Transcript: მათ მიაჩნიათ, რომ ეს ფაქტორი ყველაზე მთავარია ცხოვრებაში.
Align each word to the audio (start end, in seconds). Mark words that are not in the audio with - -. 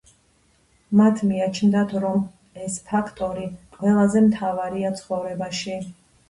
მათ 1.01 1.19
მიაჩნიათ, 1.31 1.93
რომ 2.05 2.23
ეს 2.69 2.77
ფაქტორი 2.87 3.45
ყველაზე 3.77 4.25
მთავარია 4.31 4.93
ცხოვრებაში. 5.03 5.79